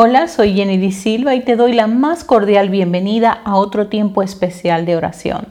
[0.00, 4.22] Hola, soy Jenny Di Silva y te doy la más cordial bienvenida a otro tiempo
[4.22, 5.48] especial de oración.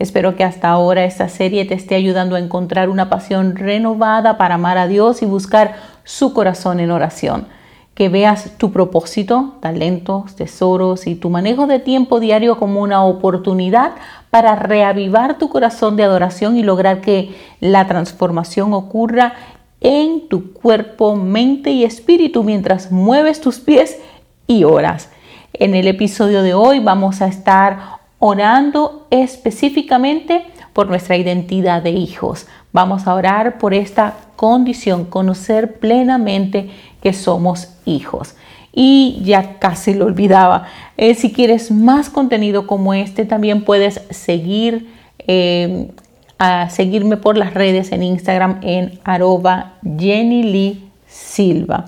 [0.00, 4.56] Espero que hasta ahora esta serie te esté ayudando a encontrar una pasión renovada para
[4.56, 7.46] amar a Dios y buscar su corazón en oración.
[7.94, 13.92] Que veas tu propósito, talentos, tesoros y tu manejo de tiempo diario como una oportunidad
[14.30, 19.34] para reavivar tu corazón de adoración y lograr que la transformación ocurra
[19.80, 23.98] en tu cuerpo, mente y espíritu mientras mueves tus pies
[24.46, 25.10] y oras.
[25.52, 32.46] En el episodio de hoy vamos a estar orando específicamente por nuestra identidad de hijos.
[32.72, 36.70] Vamos a orar por esta condición, conocer plenamente
[37.02, 38.34] que somos hijos.
[38.72, 40.66] Y ya casi lo olvidaba.
[40.96, 44.88] Eh, si quieres más contenido como este, también puedes seguir
[45.18, 45.92] eh,
[46.38, 51.86] a seguirme por las redes en Instagram en arroba Jenny Lee Silva.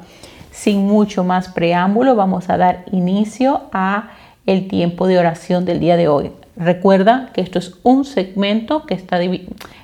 [0.51, 4.11] Sin mucho más preámbulo, vamos a dar inicio a
[4.47, 6.31] el tiempo de oración del día de hoy.
[6.57, 9.21] Recuerda que esto es un segmento que está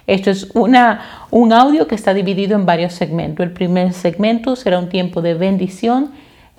[0.07, 3.45] esto es una, un audio que está dividido en varios segmentos.
[3.45, 6.13] El primer segmento será un tiempo de bendición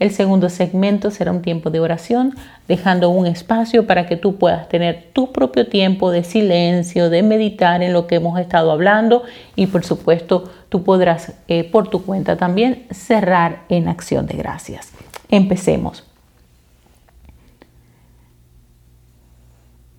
[0.03, 2.35] el segundo segmento será un tiempo de oración,
[2.67, 7.81] dejando un espacio para que tú puedas tener tu propio tiempo de silencio, de meditar
[7.81, 9.23] en lo que hemos estado hablando
[9.55, 14.91] y por supuesto tú podrás eh, por tu cuenta también cerrar en acción de gracias.
[15.29, 16.03] Empecemos.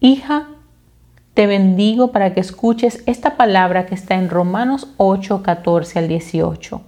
[0.01, 0.49] Hija,
[1.33, 6.83] te bendigo para que escuches esta palabra que está en Romanos 8, 14 al 18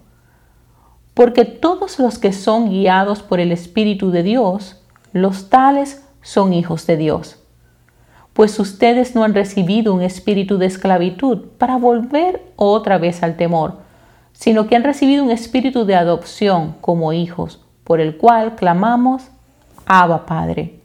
[1.17, 4.83] porque todos los que son guiados por el Espíritu de Dios,
[5.15, 7.43] los tales son hijos de Dios.
[8.35, 13.79] Pues ustedes no han recibido un espíritu de esclavitud para volver otra vez al temor,
[14.35, 19.23] sino que han recibido un espíritu de adopción como hijos, por el cual clamamos,
[19.87, 20.81] Abba Padre.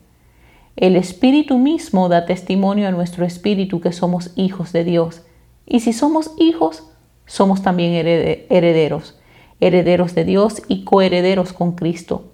[0.78, 5.24] El Espíritu mismo da testimonio a nuestro espíritu que somos hijos de Dios,
[5.66, 6.90] y si somos hijos,
[7.26, 7.94] somos también
[8.50, 9.18] herederos
[9.62, 12.26] herederos de Dios y coherederos con Cristo.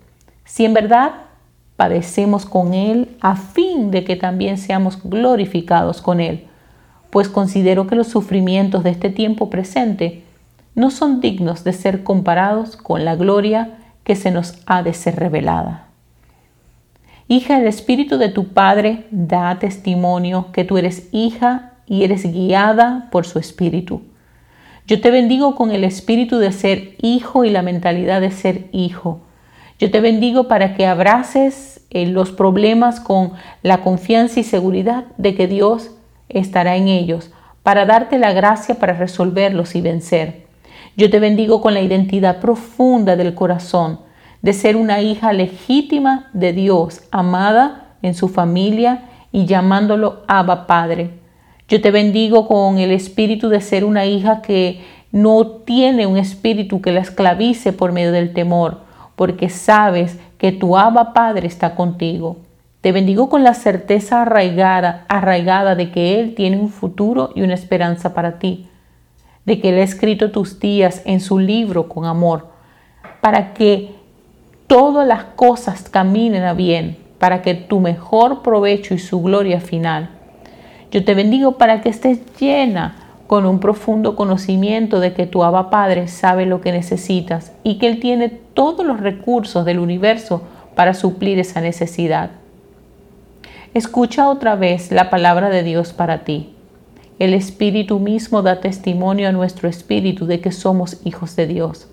[0.46, 1.12] Si en verdad
[1.76, 6.48] padecemos con Él a fin de que también seamos glorificados con Él,
[7.12, 10.24] pues considero que los sufrimientos de este tiempo presente
[10.74, 15.16] no son dignos de ser comparados con la gloria que se nos ha de ser
[15.18, 15.88] revelada.
[17.28, 23.10] Hija, el Espíritu de tu Padre da testimonio que tú eres hija y eres guiada
[23.12, 24.02] por su Espíritu.
[24.88, 29.20] Yo te bendigo con el espíritu de ser hijo y la mentalidad de ser hijo.
[29.80, 33.34] Yo te bendigo para que abraces eh, los problemas con
[33.64, 35.92] la confianza y seguridad de que Dios
[36.30, 37.32] estará en ellos,
[37.64, 40.46] para darte la gracia para resolverlos y vencer.
[40.96, 44.00] Yo te bendigo con la identidad profunda del corazón,
[44.42, 51.27] de ser una hija legítima de Dios, amada en su familia y llamándolo Abba Padre.
[51.70, 54.80] Yo te bendigo con el espíritu de ser una hija que
[55.12, 58.80] no tiene un espíritu que la esclavice por medio del temor,
[59.18, 62.38] porque sabes que tu Abba Padre está contigo.
[62.80, 67.56] Te bendigo con la certeza arraigada, arraigada de que Él tiene un futuro y una
[67.56, 68.70] esperanza para ti,
[69.44, 72.48] de que Él ha escrito tus días en su libro con amor,
[73.20, 73.94] para que
[74.68, 80.17] todas las cosas caminen a bien, para que tu mejor provecho y su gloria final
[80.92, 82.96] yo te bendigo para que estés llena
[83.28, 87.88] con un profundo conocimiento de que tu Abba Padre sabe lo que necesitas y que
[87.88, 90.44] Él tiene todos los recursos del universo
[90.76, 92.32] para suplir esa necesidad.
[93.74, 96.54] Escucha otra vez la palabra de Dios para ti.
[97.20, 101.88] El Espíritu mismo da testimonio a nuestro espíritu de que somos hijos de Dios.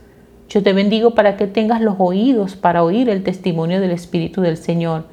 [0.49, 4.57] Yo te bendigo para que tengas los oídos para oír el testimonio del Espíritu del
[4.57, 5.07] Señor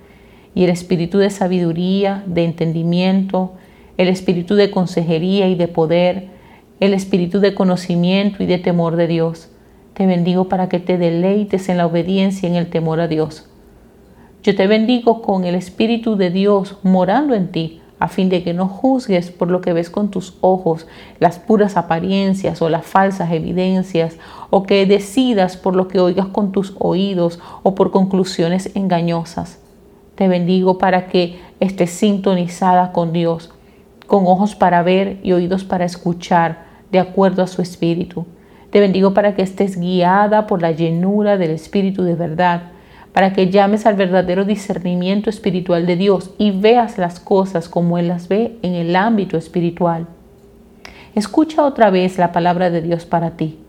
[0.53, 3.53] y el Espíritu de sabiduría, de entendimiento,
[4.01, 6.29] el espíritu de consejería y de poder,
[6.79, 9.49] el espíritu de conocimiento y de temor de Dios.
[9.93, 13.47] Te bendigo para que te deleites en la obediencia y en el temor a Dios.
[14.41, 18.55] Yo te bendigo con el Espíritu de Dios morando en ti, a fin de que
[18.55, 20.87] no juzgues por lo que ves con tus ojos,
[21.19, 24.17] las puras apariencias o las falsas evidencias,
[24.49, 29.59] o que decidas por lo que oigas con tus oídos o por conclusiones engañosas.
[30.15, 33.51] Te bendigo para que estés sintonizada con Dios
[34.11, 38.25] con ojos para ver y oídos para escuchar, de acuerdo a su espíritu.
[38.69, 42.71] Te bendigo para que estés guiada por la llenura del Espíritu de verdad,
[43.13, 48.09] para que llames al verdadero discernimiento espiritual de Dios y veas las cosas como Él
[48.09, 50.07] las ve en el ámbito espiritual.
[51.15, 53.59] Escucha otra vez la palabra de Dios para ti.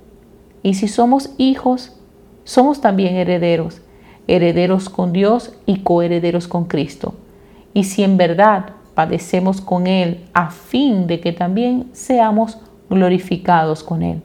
[0.64, 1.96] Y si somos hijos,
[2.42, 3.80] somos también herederos,
[4.26, 7.14] herederos con Dios y coherederos con Cristo.
[7.74, 12.58] Y si en verdad padecemos con Él a fin de que también seamos
[12.90, 14.22] glorificados con Él.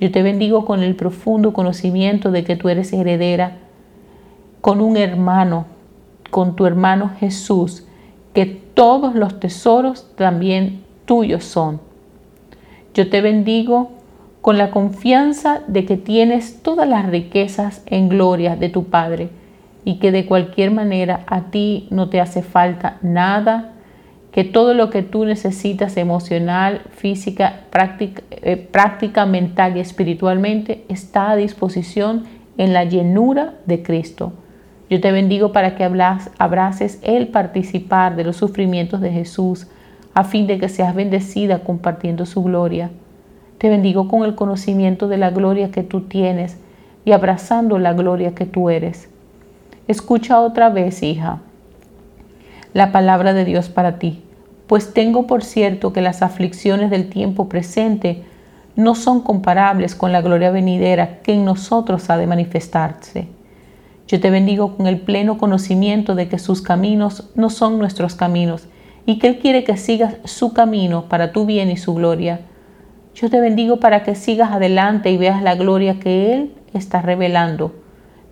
[0.00, 3.58] Yo te bendigo con el profundo conocimiento de que tú eres heredera,
[4.60, 5.66] con un hermano,
[6.30, 7.86] con tu hermano Jesús,
[8.32, 11.80] que todos los tesoros también tuyos son.
[12.92, 13.90] Yo te bendigo
[14.40, 19.30] con la confianza de que tienes todas las riquezas en gloria de tu Padre
[19.84, 23.73] y que de cualquier manera a ti no te hace falta nada,
[24.34, 31.30] que todo lo que tú necesitas emocional, física, práctica, eh, práctica mental y espiritualmente está
[31.30, 32.24] a disposición
[32.58, 34.32] en la llenura de Cristo.
[34.90, 39.68] Yo te bendigo para que abraces el participar de los sufrimientos de Jesús
[40.14, 42.90] a fin de que seas bendecida compartiendo su gloria.
[43.58, 46.58] Te bendigo con el conocimiento de la gloria que tú tienes
[47.04, 49.08] y abrazando la gloria que tú eres.
[49.86, 51.38] Escucha otra vez, hija,
[52.72, 54.23] la palabra de Dios para ti,
[54.66, 58.22] pues tengo por cierto que las aflicciones del tiempo presente
[58.76, 63.28] no son comparables con la gloria venidera que en nosotros ha de manifestarse.
[64.06, 68.66] Yo te bendigo con el pleno conocimiento de que sus caminos no son nuestros caminos
[69.06, 72.40] y que Él quiere que sigas su camino para tu bien y su gloria.
[73.14, 77.84] Yo te bendigo para que sigas adelante y veas la gloria que Él está revelando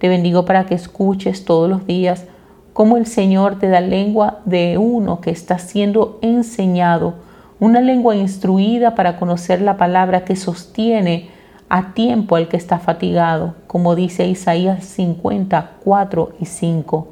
[0.02, 2.26] te bendigo para que escuches todos los días
[2.72, 7.14] cómo el Señor te da lengua de uno que está siendo enseñado,
[7.60, 11.30] una lengua instruida para conocer la palabra que sostiene
[11.68, 17.08] a tiempo al que está fatigado, como dice Isaías 54 y 5.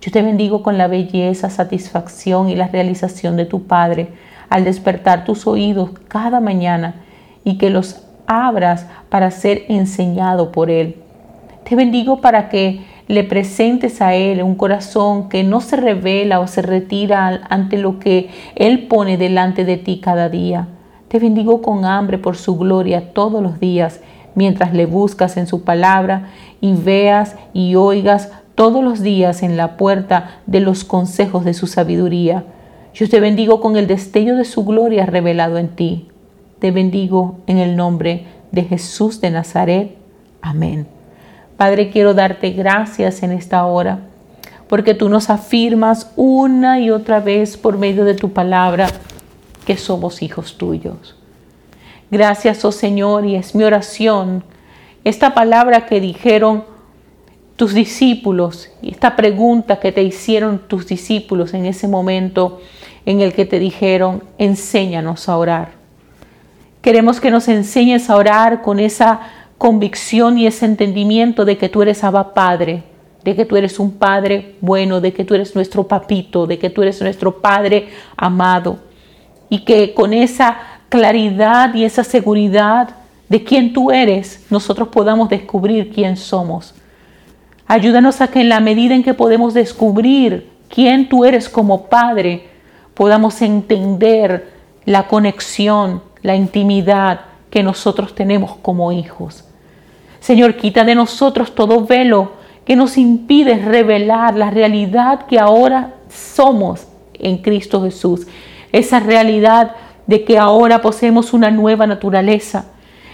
[0.00, 4.08] Yo te bendigo con la belleza, satisfacción y la realización de tu Padre
[4.48, 6.96] al despertar tus oídos cada mañana
[7.44, 10.96] y que los abras para ser enseñado por Él.
[11.68, 16.46] Te bendigo para que le presentes a Él un corazón que no se revela o
[16.46, 20.68] se retira ante lo que Él pone delante de ti cada día.
[21.08, 24.00] Te bendigo con hambre por su gloria todos los días,
[24.34, 26.30] mientras le buscas en su palabra
[26.60, 31.66] y veas y oigas todos los días en la puerta de los consejos de su
[31.66, 32.44] sabiduría.
[32.92, 36.08] Yo te bendigo con el destello de su gloria revelado en ti.
[36.58, 39.94] Te bendigo en el nombre de Jesús de Nazaret.
[40.40, 40.95] Amén.
[41.56, 44.00] Padre, quiero darte gracias en esta hora,
[44.68, 48.88] porque tú nos afirmas una y otra vez por medio de tu palabra
[49.64, 51.16] que somos hijos tuyos.
[52.10, 54.44] Gracias, oh Señor, y es mi oración,
[55.02, 56.64] esta palabra que dijeron
[57.56, 62.60] tus discípulos y esta pregunta que te hicieron tus discípulos en ese momento
[63.06, 65.70] en el que te dijeron, enséñanos a orar.
[66.82, 69.20] Queremos que nos enseñes a orar con esa
[69.58, 72.84] convicción y ese entendimiento de que tú eres Abba Padre,
[73.24, 76.70] de que tú eres un Padre bueno, de que tú eres nuestro papito, de que
[76.70, 78.78] tú eres nuestro Padre amado.
[79.48, 80.58] Y que con esa
[80.88, 82.90] claridad y esa seguridad
[83.28, 86.74] de quién tú eres, nosotros podamos descubrir quién somos.
[87.66, 92.48] Ayúdanos a que en la medida en que podemos descubrir quién tú eres como Padre,
[92.94, 94.52] podamos entender
[94.84, 99.45] la conexión, la intimidad que nosotros tenemos como hijos.
[100.26, 102.32] Señor, quita de nosotros todo velo
[102.64, 108.26] que nos impide revelar la realidad que ahora somos en Cristo Jesús.
[108.72, 109.76] Esa realidad
[110.08, 112.64] de que ahora poseemos una nueva naturaleza.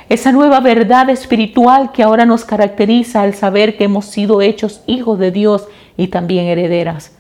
[0.09, 5.19] Esa nueva verdad espiritual que ahora nos caracteriza al saber que hemos sido hechos hijos
[5.19, 7.13] de Dios y también herederas.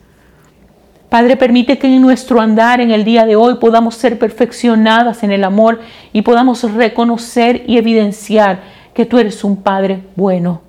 [1.10, 5.32] Padre, permite que en nuestro andar en el día de hoy podamos ser perfeccionadas en
[5.32, 5.82] el amor
[6.14, 10.60] y podamos reconocer y evidenciar que tú eres un Padre bueno.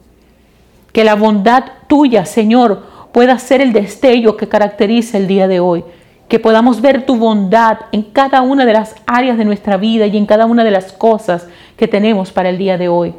[0.92, 5.84] Que la bondad tuya, Señor, pueda ser el destello que caracteriza el día de hoy.
[6.28, 10.18] Que podamos ver tu bondad en cada una de las áreas de nuestra vida y
[10.18, 13.14] en cada una de las cosas que tenemos para el día de hoy.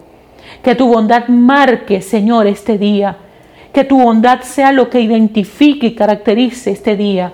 [0.62, 3.16] Que tu bondad marque, Señor, este día.
[3.72, 7.32] Que tu bondad sea lo que identifique y caracterice este día.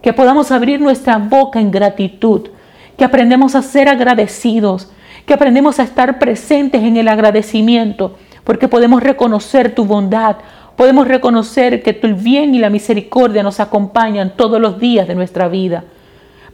[0.00, 2.48] Que podamos abrir nuestra boca en gratitud.
[2.96, 4.90] Que aprendemos a ser agradecidos
[5.26, 10.36] que aprendemos a estar presentes en el agradecimiento, porque podemos reconocer tu bondad,
[10.76, 15.48] podemos reconocer que tu bien y la misericordia nos acompañan todos los días de nuestra
[15.48, 15.84] vida.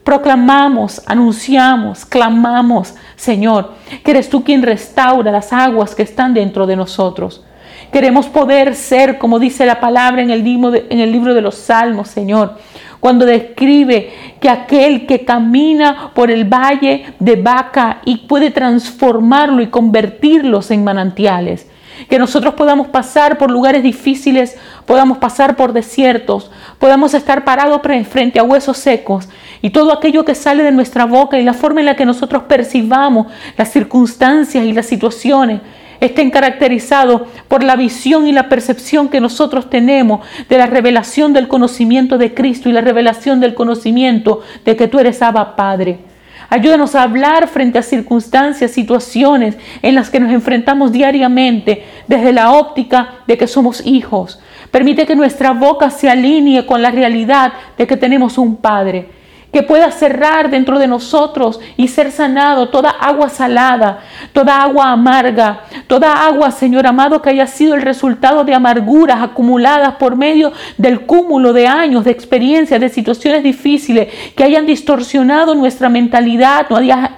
[0.04, 3.72] Proclamamos, anunciamos, clamamos, Señor,
[4.02, 7.44] que eres tú quien restaura las aguas que están dentro de nosotros.
[7.92, 11.40] Queremos poder ser, como dice la palabra en el libro de, en el libro de
[11.40, 12.56] los Salmos, Señor,
[13.00, 19.68] cuando describe que aquel que camina por el valle de Vaca y puede transformarlo y
[19.68, 21.66] convertirlos en manantiales.
[22.08, 28.38] que nosotros podamos pasar por lugares difíciles, podamos pasar por desiertos, podamos estar parados frente
[28.38, 29.28] a huesos secos
[29.62, 32.44] y todo aquello que sale de nuestra boca y la forma en la que nosotros
[32.44, 33.26] percibamos
[33.56, 35.60] las circunstancias y las situaciones
[36.00, 41.48] estén caracterizados por la visión y la percepción que nosotros tenemos de la revelación del
[41.48, 45.98] conocimiento de Cristo y la revelación del conocimiento de que tú eres Abba Padre.
[46.50, 52.52] Ayúdanos a hablar frente a circunstancias, situaciones en las que nos enfrentamos diariamente desde la
[52.52, 54.40] óptica de que somos hijos.
[54.70, 59.17] Permite que nuestra boca se alinee con la realidad de que tenemos un Padre
[59.52, 64.00] que pueda cerrar dentro de nosotros y ser sanado toda agua salada,
[64.32, 69.94] toda agua amarga, toda agua, Señor amado, que haya sido el resultado de amarguras acumuladas
[69.94, 75.88] por medio del cúmulo de años, de experiencias, de situaciones difíciles, que hayan distorsionado nuestra
[75.88, 76.66] mentalidad,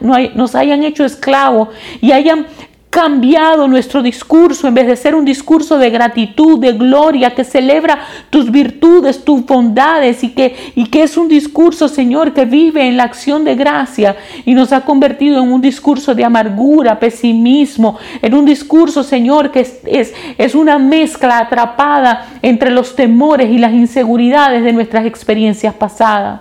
[0.00, 1.70] nos hayan hecho esclavos
[2.00, 2.46] y hayan
[2.90, 8.00] cambiado nuestro discurso en vez de ser un discurso de gratitud, de gloria, que celebra
[8.30, 12.96] tus virtudes, tus bondades y que, y que es un discurso, Señor, que vive en
[12.96, 18.34] la acción de gracia y nos ha convertido en un discurso de amargura, pesimismo, en
[18.34, 23.72] un discurso, Señor, que es, es, es una mezcla atrapada entre los temores y las
[23.72, 26.40] inseguridades de nuestras experiencias pasadas.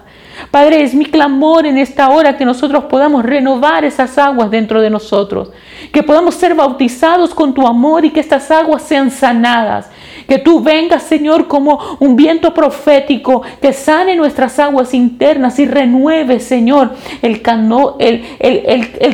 [0.51, 4.89] Padre, es mi clamor en esta hora que nosotros podamos renovar esas aguas dentro de
[4.89, 5.51] nosotros,
[5.91, 9.91] que podamos ser bautizados con tu amor y que estas aguas sean sanadas,
[10.27, 16.39] que tú vengas, Señor, como un viento profético que sane nuestras aguas internas y renueve,
[16.39, 17.41] Señor, el,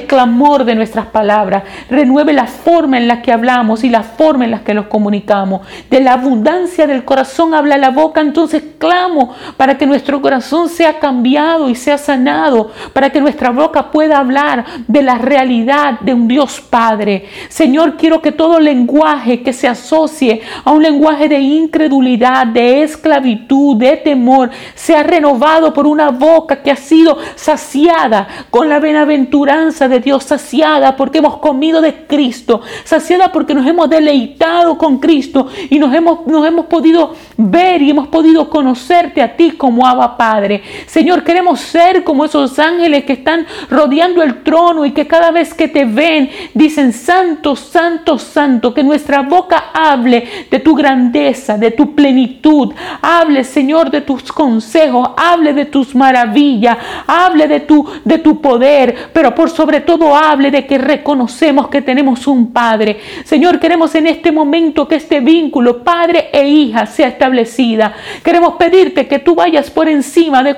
[0.08, 1.64] clamor de nuestras palabras.
[1.90, 5.62] Renueve la forma en la que hablamos y la forma en la que los comunicamos.
[5.90, 11.00] De la abundancia del corazón habla la boca, entonces clamo para que nuestro corazón sea
[11.00, 16.28] cambiado y sea sanado, para que nuestra boca pueda hablar de la realidad de un
[16.28, 17.26] Dios Padre.
[17.50, 23.76] Señor, quiero que todo lenguaje que se asocie a un lenguaje de incredulidad, de esclavitud,
[23.78, 30.00] de temor, sea renovado por una boca que ha sido saciada con la benaventuranza de
[30.00, 35.80] Dios, saciada porque hemos comido de Cristo, saciada porque nos hemos deleitado con Cristo y
[35.80, 40.62] nos hemos, nos hemos podido ver y hemos podido conocerte a ti como Abba Padre.
[40.86, 45.54] Señor, queremos ser como esos ángeles que están rodeando el trono y que cada vez
[45.54, 51.72] que te ven dicen, Santo, Santo, Santo, que nuestra boca hable de tu gran de
[51.72, 52.74] tu plenitud.
[53.02, 59.10] Hable, Señor, de tus consejos, hable de tus maravillas, hable de tu, de tu poder,
[59.14, 63.00] pero por sobre todo hable de que reconocemos que tenemos un Padre.
[63.24, 67.94] Señor, queremos en este momento que este vínculo, Padre e hija, sea establecida.
[68.24, 70.56] Queremos pedirte que tú vayas por encima de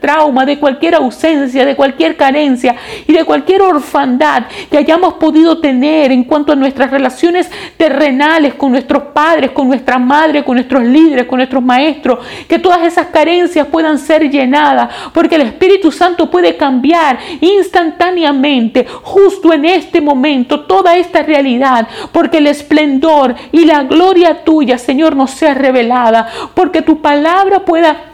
[0.00, 2.74] trauma, de cualquier ausencia, de cualquier carencia
[3.06, 8.72] y de cualquier orfandad que hayamos podido tener en cuanto a nuestras relaciones terrenales con
[8.72, 12.18] nuestros padres, con nuestra madre, con nuestros líderes, con nuestros maestros,
[12.48, 19.52] que todas esas carencias puedan ser llenadas, porque el Espíritu Santo puede cambiar instantáneamente, justo
[19.52, 25.30] en este momento, toda esta realidad, porque el esplendor y la gloria tuya, Señor, nos
[25.30, 28.11] sea revelada, porque tu palabra pueda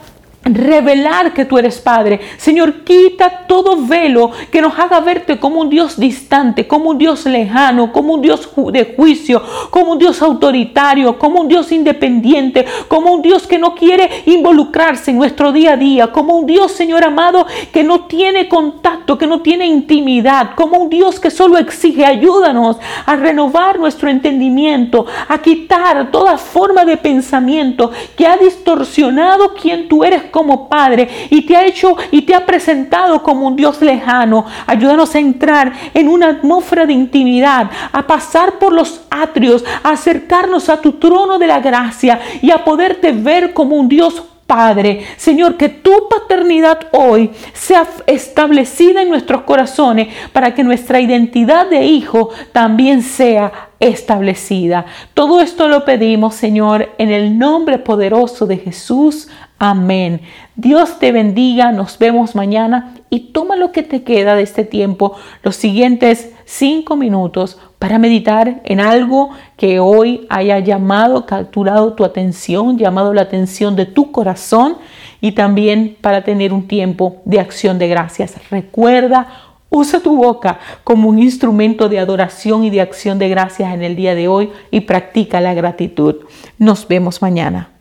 [0.54, 2.20] revelar que tú eres Padre.
[2.36, 7.26] Señor, quita todo velo que nos haga verte como un Dios distante, como un Dios
[7.26, 13.12] lejano, como un Dios de juicio, como un Dios autoritario, como un Dios independiente, como
[13.12, 17.04] un Dios que no quiere involucrarse en nuestro día a día, como un Dios, Señor
[17.04, 22.04] amado, que no tiene contacto, que no tiene intimidad, como un Dios que solo exige,
[22.04, 22.76] ayúdanos
[23.06, 30.04] a renovar nuestro entendimiento, a quitar toda forma de pensamiento que ha distorsionado quien tú
[30.04, 34.46] eres como Padre y te ha hecho y te ha presentado como un Dios lejano.
[34.68, 40.68] Ayúdanos a entrar en una atmósfera de intimidad, a pasar por los atrios, a acercarnos
[40.68, 45.58] a tu trono de la gracia y a poderte ver como un Dios Padre, Señor,
[45.58, 52.30] que tu paternidad hoy sea establecida en nuestros corazones para que nuestra identidad de hijo
[52.50, 54.86] también sea establecida.
[55.12, 59.28] Todo esto lo pedimos, Señor, en el nombre poderoso de Jesús.
[59.60, 60.20] Amén.
[60.54, 65.16] Dios te bendiga, nos vemos mañana y toma lo que te queda de este tiempo,
[65.42, 72.78] los siguientes cinco minutos, para meditar en algo que hoy haya llamado, capturado tu atención,
[72.78, 74.76] llamado la atención de tu corazón
[75.20, 78.36] y también para tener un tiempo de acción de gracias.
[78.50, 79.26] Recuerda,
[79.70, 83.96] usa tu boca como un instrumento de adoración y de acción de gracias en el
[83.96, 86.16] día de hoy y practica la gratitud.
[86.58, 87.77] Nos vemos mañana.